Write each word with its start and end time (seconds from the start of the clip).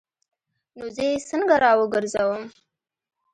نو 0.77 0.85
زه 0.95 1.03
یې 1.09 1.15
څنګه 1.29 1.55
راوګرځوم؟ 1.63 2.43